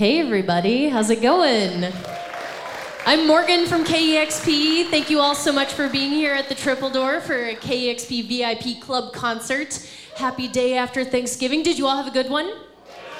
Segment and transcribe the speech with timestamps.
[0.00, 0.88] Hey, everybody.
[0.88, 1.92] How's it going?
[3.04, 4.88] I'm Morgan from KEXP.
[4.88, 8.26] Thank you all so much for being here at the Triple Door for a KEXP
[8.26, 9.86] VIP Club concert.
[10.16, 11.62] Happy day after Thanksgiving.
[11.62, 12.50] Did you all have a good one?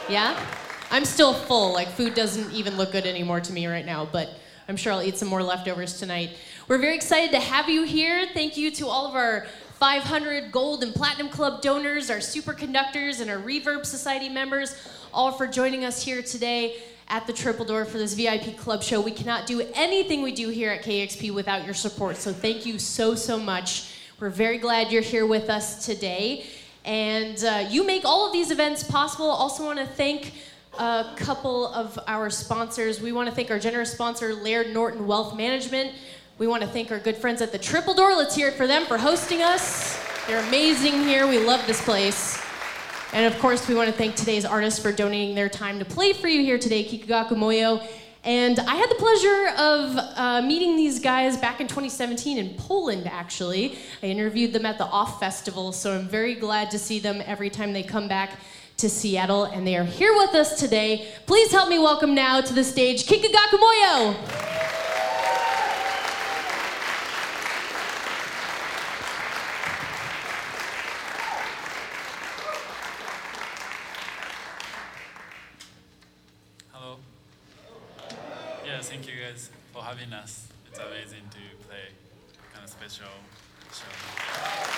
[0.08, 0.43] Yeah?
[0.90, 1.74] I'm still full.
[1.74, 4.30] Like, food doesn't even look good anymore to me right now, but
[4.66, 6.30] I'm sure I'll eat some more leftovers tonight.
[6.66, 8.24] We're very excited to have you here.
[8.32, 9.46] Thank you to all of our
[9.80, 14.76] 500 Gold and Platinum Club donors, our superconductors, and our Reverb Society members,
[15.10, 19.00] all for joining us here today at the Triple Door for this VIP Club show.
[19.00, 22.79] We cannot do anything we do here at KEXP without your support, so thank you
[22.79, 23.94] so, so much.
[24.21, 26.44] We're very glad you're here with us today.
[26.85, 29.30] And uh, you make all of these events possible.
[29.30, 30.35] Also, want to thank
[30.79, 33.00] a couple of our sponsors.
[33.00, 35.94] We want to thank our generous sponsor, Laird Norton Wealth Management.
[36.41, 38.14] We want to thank our good friends at the Triple Door.
[38.14, 40.00] Let's hear it for them for hosting us.
[40.27, 41.27] They're amazing here.
[41.27, 42.42] We love this place.
[43.12, 46.14] And of course, we want to thank today's artists for donating their time to play
[46.14, 47.86] for you here today, Kikagaku Moyo.
[48.25, 53.06] And I had the pleasure of uh, meeting these guys back in 2017 in Poland,
[53.06, 53.77] actually.
[54.02, 57.50] I interviewed them at the Off Festival, so I'm very glad to see them every
[57.50, 58.38] time they come back
[58.78, 61.06] to Seattle, and they are here with us today.
[61.27, 64.80] Please help me welcome now to the stage Kikagaku Moyo.
[79.91, 80.46] Having us.
[80.69, 81.91] It's amazing to play
[82.55, 83.08] kind of special
[83.72, 84.69] show.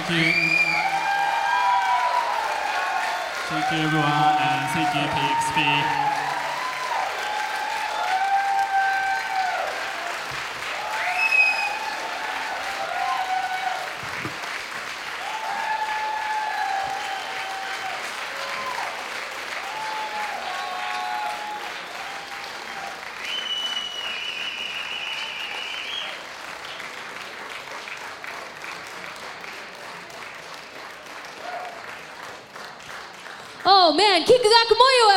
[0.00, 0.60] Thank you.
[3.50, 6.09] Thank you, everyone, and thank you, KEXP.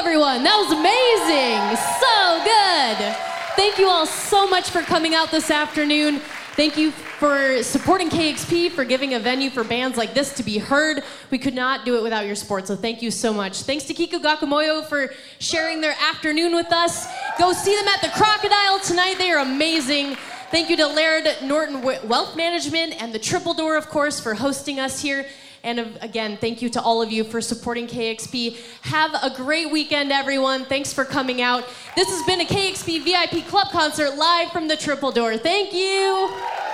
[0.05, 0.43] Everyone.
[0.43, 1.63] That was amazing.
[2.03, 3.15] So good.
[3.55, 6.19] Thank you all so much for coming out this afternoon.
[6.57, 10.57] Thank you for supporting KEXP, for giving a venue for bands like this to be
[10.57, 11.03] heard.
[11.31, 13.61] We could not do it without your support, so thank you so much.
[13.61, 17.07] Thanks to Kikagaku Moyo for sharing their afternoon with us.
[17.39, 19.17] Go see them at the Crocodile tonight.
[19.17, 20.17] They are amazing.
[20.51, 24.81] Thank you to Laird Norton Wealth Management and the Triple Door, of course, for hosting
[24.81, 25.25] us here.
[25.63, 28.57] And again, thank you to all of you for supporting KEXP.
[28.81, 30.65] Have a great weekend, everyone.
[30.65, 31.63] Thanks for coming out.
[31.95, 35.37] This has been a KEXP VIP Club concert live from the Triple Door.
[35.37, 36.72] Thank you.